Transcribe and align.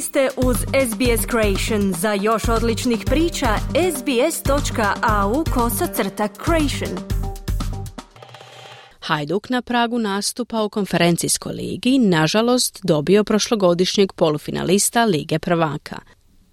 Ste 0.00 0.28
uz 0.36 0.56
SBS 0.56 1.26
Creation. 1.30 1.92
Za 1.92 2.12
još 2.12 2.48
odličnih 2.48 3.04
priča, 3.06 3.48
sbs.au 3.96 5.44
kosacrta 5.54 6.28
creation. 6.44 6.98
Hajduk 9.00 9.50
na 9.50 9.62
pragu 9.62 9.98
nastupa 9.98 10.62
u 10.62 10.68
konferencijskoj 10.68 11.52
ligi, 11.52 11.98
nažalost 11.98 12.80
dobio 12.82 13.24
prošlogodišnjeg 13.24 14.12
polufinalista 14.12 15.04
Lige 15.04 15.38
prvaka. 15.38 15.98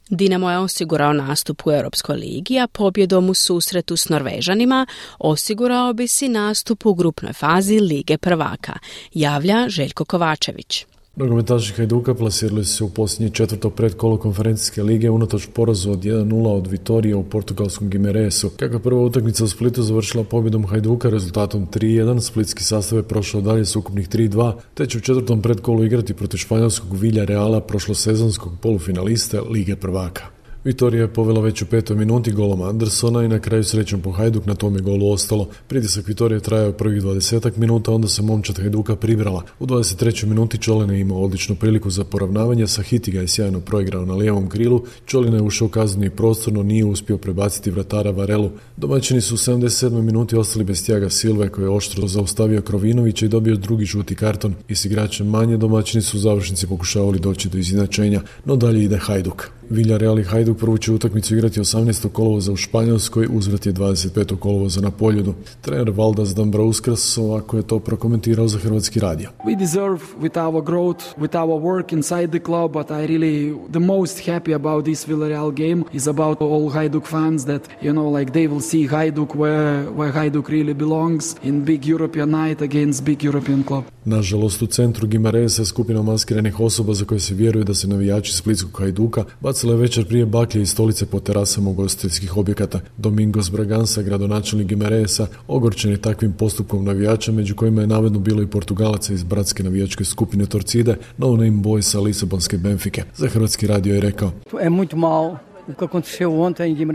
Dinamo 0.09 0.51
je 0.51 0.57
osigurao 0.57 1.14
nastup 1.14 1.68
u 1.68 1.71
Europskoj 1.71 2.15
ligi, 2.15 2.59
a 2.59 2.68
pobjedom 2.68 3.29
u 3.29 3.33
susretu 3.33 3.97
s 3.97 4.09
Norvežanima 4.09 4.87
osigurao 5.19 5.93
bi 5.93 6.07
si 6.07 6.29
nastup 6.29 6.86
u 6.86 6.93
grupnoj 6.93 7.33
fazi 7.33 7.79
Lige 7.79 8.18
prvaka, 8.18 8.73
javlja 9.14 9.65
Željko 9.69 10.05
Kovačević. 10.05 10.86
Nogometaši 11.19 11.73
Hajduka 11.73 12.13
plasirali 12.13 12.65
su 12.65 12.77
se 12.77 12.83
u 12.83 12.89
posljednje 12.89 13.29
četvrto 13.29 13.69
predkolo 13.69 14.17
konferencijske 14.17 14.83
lige 14.83 15.09
unatoč 15.09 15.47
porazu 15.53 15.91
od 15.91 15.99
1-0 15.99 16.47
od 16.47 16.67
Vitorija 16.67 17.17
u 17.17 17.23
portugalskom 17.23 17.89
Gimeresu. 17.89 18.49
Kako 18.49 18.79
prva 18.79 19.01
utakmica 19.01 19.43
u 19.43 19.47
Splitu 19.47 19.83
završila 19.83 20.23
pobjedom 20.23 20.65
Hajduka 20.65 21.09
rezultatom 21.09 21.67
3-1, 21.67 22.19
splitski 22.19 22.63
sastav 22.63 22.99
je 22.99 23.03
prošao 23.03 23.41
dalje 23.41 23.65
s 23.65 23.75
ukupnih 23.75 24.09
3-2, 24.09 24.53
te 24.73 24.85
će 24.85 24.97
u 24.97 25.01
četvrtom 25.01 25.41
predkolu 25.41 25.83
igrati 25.83 26.13
protiv 26.13 26.37
španjolskog 26.37 26.97
Vilja 26.99 27.25
Reala 27.25 27.61
prošlosezonskog 27.61 28.51
polufinaliste 28.61 29.41
Lige 29.41 29.75
prvaka. 29.75 30.36
Vitorija 30.67 31.01
je 31.01 31.13
povela 31.13 31.41
već 31.41 31.61
u 31.61 31.65
petoj 31.65 31.95
minuti 31.95 32.31
golom 32.31 32.61
Andersona 32.61 33.23
i 33.23 33.27
na 33.27 33.39
kraju 33.39 33.63
srećom 33.63 34.02
po 34.02 34.11
Hajduk 34.11 34.45
na 34.45 34.55
tom 34.55 34.75
je 34.75 34.81
golu 34.81 35.11
ostalo. 35.11 35.47
Pritisak 35.67 36.07
Vitorije 36.07 36.39
trajao 36.39 36.71
prvih 36.71 37.03
20 37.03 37.57
minuta, 37.57 37.91
onda 37.91 38.07
se 38.07 38.21
momčad 38.21 38.57
Hajduka 38.57 38.95
pribrala. 38.95 39.43
U 39.59 39.66
23. 39.66 40.25
minuti 40.25 40.57
Čolina 40.57 40.93
je 40.93 40.99
imao 40.99 41.21
odličnu 41.21 41.55
priliku 41.55 41.89
za 41.89 42.03
poravnavanje, 42.03 42.67
sa 42.67 42.81
Hitiga 42.81 43.21
je 43.21 43.27
sjajno 43.27 43.59
proigrao 43.59 44.05
na 44.05 44.13
lijevom 44.13 44.49
krilu, 44.49 44.83
Čolina 45.05 45.37
je 45.37 45.43
ušao 45.43 45.67
kazneni 45.67 46.09
prostor, 46.09 46.53
no 46.53 46.63
nije 46.63 46.85
uspio 46.85 47.17
prebaciti 47.17 47.71
vratara 47.71 48.11
Varelu. 48.11 48.52
Domaćini 48.77 49.21
su 49.21 49.35
u 49.35 49.37
77. 49.37 50.02
minuti 50.02 50.35
ostali 50.35 50.65
bez 50.65 50.85
Tjaga 50.85 51.09
Silve 51.09 51.49
koji 51.49 51.65
je 51.65 51.69
oštro 51.69 52.07
zaustavio 52.07 52.61
Krovinovića 52.61 53.25
i 53.25 53.29
dobio 53.29 53.55
drugi 53.55 53.85
žuti 53.85 54.15
karton 54.15 54.53
i 54.67 54.75
s 54.75 54.85
igračem 54.85 55.27
manje 55.27 55.57
domaćini 55.57 56.02
su 56.02 56.17
u 56.17 56.19
završnici 56.19 56.67
pokušavali 56.67 57.19
doći 57.19 57.49
do 57.49 57.57
izinačenja, 57.57 58.21
no 58.45 58.55
dalje 58.55 58.83
ide 58.83 58.97
Hajduk. 58.97 59.56
Villarreal 59.69 60.19
i 60.19 60.23
Hajduk 60.23 60.57
prvu 60.57 60.77
će 60.77 60.91
utakmicu 60.93 61.35
igrati 61.35 61.59
18. 61.59 62.09
kolovoza 62.09 62.51
u 62.51 62.55
Španjolskoj, 62.55 63.27
uzvrat 63.31 63.65
je 63.65 63.73
25. 63.73 64.35
kolovoza 64.35 64.81
na 64.81 64.91
Poljudu. 64.91 65.33
Trener 65.61 65.89
Valdas 65.89 66.35
Dambrauskas 66.35 67.17
ovako 67.17 67.57
je 67.57 67.63
to 67.63 67.79
prokomentirao 67.79 68.47
za 68.47 68.57
Hrvatski 68.57 68.99
radio. 68.99 69.29
We 69.45 69.59
deserve 69.59 69.99
with 70.21 70.47
our 70.47 70.63
growth, 70.63 71.03
with 71.17 71.35
our 71.35 71.61
work 71.61 71.93
inside 71.93 72.27
the 72.27 72.39
club, 72.39 72.71
but 72.73 72.91
I 72.91 73.05
really 73.05 73.55
the 73.71 73.79
most 73.79 74.25
happy 74.27 74.53
about 74.53 74.85
this 74.85 75.07
Villarreal 75.07 75.55
game 75.55 75.83
is 75.93 76.07
about 76.07 76.41
all 76.41 76.69
Hajduk 76.69 77.07
fans 77.07 77.45
that 77.45 77.61
you 77.81 77.93
know 77.93 78.19
like 78.19 78.31
they 78.31 78.47
will 78.47 78.61
see 78.61 78.87
Hajduk 78.87 79.35
where 79.35 79.91
where 79.91 80.11
Hajduk 80.13 80.49
really 80.49 80.73
belongs 80.73 81.35
in 81.43 81.65
big 81.65 81.85
European 81.85 82.29
night 82.29 82.61
against 82.61 83.03
big 83.03 83.23
European 83.23 83.63
club. 83.63 83.83
Nažalost, 84.05 84.61
u 84.61 84.67
centru 84.67 85.07
Gimaresa 85.07 85.65
skupina 85.65 86.02
maskiranih 86.02 86.59
osoba 86.59 86.93
za 86.93 87.05
koje 87.05 87.19
se 87.19 87.33
vjeruje 87.33 87.63
da 87.63 87.73
se 87.73 87.87
navijači 87.87 88.33
Splitskog 88.33 88.79
Hajduka 88.79 89.23
bacila 89.58 89.73
je 89.73 89.80
večer 89.80 90.05
prije 90.05 90.25
baklje 90.25 90.61
i 90.61 90.66
stolice 90.66 91.05
po 91.05 91.19
terasama 91.19 91.69
ugostiteljskih 91.69 92.38
objekata. 92.38 92.80
Domingos 92.97 93.52
Bragansa, 93.52 94.02
gradonačelnik 94.02 94.67
Gimaresa, 94.67 95.27
ogorčen 95.47 95.91
je 95.91 96.02
takvim 96.02 96.33
postupkom 96.33 96.86
navijača, 96.86 97.31
među 97.31 97.55
kojima 97.55 97.81
je 97.81 97.88
navedno 97.88 98.19
bilo 98.19 98.41
i 98.41 98.47
Portugalaca 98.47 99.14
iz 99.14 99.23
bratske 99.23 99.64
navijačke 99.64 100.05
skupine 100.05 100.45
Torcide, 100.45 100.95
no 101.17 101.27
name 101.27 101.52
boysa 101.52 102.03
Lisabonske 102.03 102.58
Benfike. 102.58 103.03
Za 103.16 103.27
Hrvatski 103.27 103.67
radio 103.67 103.95
je 103.95 104.02
rekao. 104.02 104.31
je 104.61 104.69
muito 104.69 104.97
mal 104.97 105.38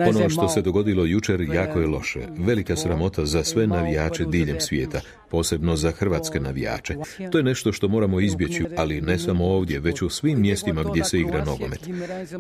ono 0.09 0.31
što 0.31 0.49
se 0.49 0.63
dogodilo 0.63 1.05
jučer 1.05 1.41
jako 1.41 1.81
je 1.81 1.87
loše. 1.87 2.21
Velika 2.39 2.77
sramota 2.77 3.27
za 3.27 3.45
sve 3.45 3.67
navijače 3.67 4.25
diljem 4.25 4.61
svijeta, 4.61 5.01
posebno 5.33 5.77
za 5.77 5.91
hrvatske 5.91 6.41
navijače. 6.41 6.95
To 7.31 7.39
je 7.39 7.45
nešto 7.45 7.73
što 7.73 7.89
moramo 7.89 8.21
izbjeći, 8.21 8.65
ali 8.77 9.01
ne 9.01 9.19
samo 9.19 9.45
ovdje, 9.45 9.81
već 9.81 10.03
u 10.03 10.09
svim 10.09 10.41
mjestima 10.41 10.83
gdje 10.83 11.05
se 11.05 11.21
igra 11.21 11.45
nogomet. 11.45 11.89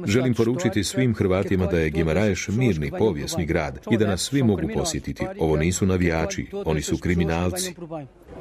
Želim 0.06 0.34
poručiti 0.34 0.84
svim 0.84 1.14
Hrvatima 1.14 1.66
da 1.66 1.78
je 1.78 1.90
Gimaraješ 1.90 2.48
mirni, 2.48 2.90
povijesni 2.98 3.46
grad 3.46 3.78
i 3.90 3.96
da 3.96 4.06
nas 4.06 4.22
svi 4.22 4.42
mogu 4.42 4.68
posjetiti. 4.74 5.24
Ovo 5.38 5.56
nisu 5.56 5.86
navijači, 5.86 6.46
oni 6.64 6.82
su 6.82 6.98
kriminalci. 6.98 7.74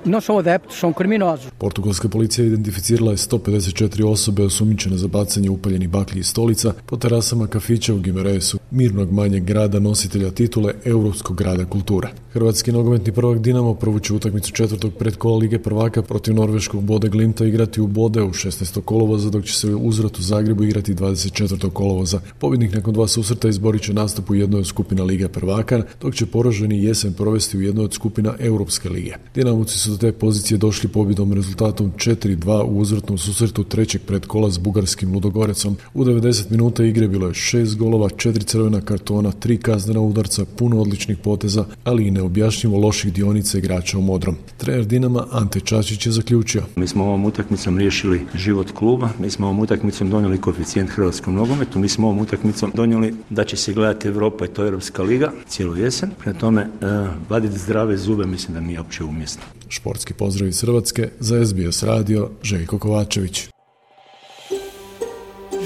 No 0.05 0.19
são 0.19 0.37
adeptos, 0.39 0.79
são 0.79 0.93
criminosos. 0.93 1.51
Portugalska 1.57 2.09
policija 2.09 2.45
identificirala 2.45 3.11
je 3.11 3.17
154 3.17 4.05
osobe 4.05 4.43
osumnjičene 4.43 4.97
za 4.97 5.07
bacanje 5.07 5.49
upaljenih 5.49 5.89
baklji 5.89 6.19
i 6.19 6.23
stolica 6.23 6.73
po 6.85 6.97
terasama 6.97 7.47
kafića 7.47 7.93
u 7.93 7.99
Gimeresu, 7.99 8.59
mirnog 8.71 9.11
manjeg 9.11 9.43
grada 9.43 9.79
nositelja 9.79 10.31
titule 10.31 10.73
Europskog 10.85 11.37
grada 11.37 11.65
kulture. 11.65 12.07
Hrvatski 12.33 12.71
nogometni 12.71 13.13
prvak 13.13 13.39
Dinamo 13.39 13.73
prvu 13.73 13.99
će 13.99 14.13
utakmicu 14.13 14.40
četvrtog 14.49 14.93
predkola 14.93 15.37
Lige 15.37 15.59
prvaka 15.59 16.01
protiv 16.01 16.35
norveškog 16.35 16.83
Bode 16.83 17.09
Glimta 17.09 17.45
igrati 17.45 17.81
u 17.81 17.87
Bode 17.87 18.21
u 18.23 18.29
16. 18.29 18.81
kolovoza, 18.81 19.29
dok 19.29 19.45
će 19.45 19.53
se 19.53 19.67
uzvrat 19.75 20.19
u 20.19 20.21
Zagrebu 20.21 20.63
igrati 20.63 20.93
24. 20.93 21.69
kolovoza. 21.69 22.19
Pobjednik 22.39 22.73
nakon 22.73 22.93
dva 22.93 23.07
susreta 23.07 23.49
izborit 23.49 23.81
će 23.81 23.93
nastup 23.93 24.29
u 24.29 24.35
jednoj 24.35 24.59
od 24.59 24.67
skupina 24.67 25.03
Lige 25.03 25.27
prvaka, 25.27 25.83
dok 26.01 26.15
će 26.15 26.25
poraženi 26.25 26.83
jesen 26.83 27.13
provesti 27.13 27.57
u 27.57 27.61
jednoj 27.61 27.85
od 27.85 27.93
skupina 27.93 28.35
Europske 28.39 28.89
lige. 28.89 29.13
Dinamoci 29.35 29.79
su 29.79 29.91
do 29.91 29.97
te 29.97 30.11
pozicije 30.11 30.57
došli 30.57 30.89
pobjedom 30.89 31.33
rezultatom 31.33 31.91
4-2 31.97 32.63
u 32.63 32.77
uzvratnom 32.77 33.17
susretu 33.17 33.63
trećeg 33.63 34.01
predkola 34.01 34.51
s 34.51 34.57
bugarskim 34.57 35.13
Ludogorecom. 35.13 35.77
U 35.93 36.03
90 36.03 36.51
minuta 36.51 36.83
igre 36.83 37.07
bilo 37.07 37.27
je 37.27 37.33
šest 37.33 37.77
golova, 37.77 38.09
četiri 38.09 38.43
crvena 38.43 38.81
kartona, 38.81 39.31
tri 39.31 39.57
kaznena 39.57 40.01
udarca, 40.01 40.45
puno 40.45 40.81
odličnih 40.81 41.17
poteza, 41.17 41.65
ali 41.83 42.07
i 42.07 42.11
neobjašnjivo 42.11 42.77
loših 42.77 43.13
dionica 43.13 43.57
igrača 43.57 43.97
u 43.97 44.01
modrom. 44.31 44.57
Trener 44.57 44.85
Dinama 44.85 45.27
Ante 45.31 45.59
Čačić 45.59 46.05
je 46.05 46.11
zaključio. 46.11 46.63
Mi 46.75 46.87
smo 46.87 47.03
ovom 47.03 47.25
utakmicom 47.25 47.77
riješili 47.77 48.21
život 48.35 48.71
kluba, 48.71 49.09
mi 49.19 49.29
smo 49.29 49.47
ovom 49.47 49.59
utakmicom 49.59 50.09
donijeli 50.09 50.41
koeficijent 50.41 50.89
hrvatskom 50.89 51.35
nogometu, 51.35 51.79
mi 51.79 51.89
smo 51.89 52.07
ovom 52.07 52.19
utakmicom 52.19 52.71
donijeli 52.75 53.13
da 53.29 53.43
će 53.43 53.57
se 53.57 53.73
gledati 53.73 54.07
Europa 54.07 54.45
i 54.45 54.47
to 54.47 54.65
Europska 54.65 55.03
liga 55.03 55.31
cijelu 55.47 55.77
jesen. 55.77 56.09
Prema 56.19 56.39
tome, 56.39 56.61
uh, 56.61 56.87
vaditi 57.29 57.57
zdrave 57.57 57.97
zube 57.97 58.25
mislim 58.25 58.53
da 58.53 58.59
nije 58.59 58.79
uopće 58.79 59.03
umjesno. 59.03 59.41
Športski 59.69 60.13
pozdrav 60.13 60.47
iz 60.47 60.61
Hrvatske 60.61 61.09
za 61.19 61.45
SBS 61.45 61.83
radio 61.83 62.29
Željko 62.43 62.79
Kovačević. 62.79 63.50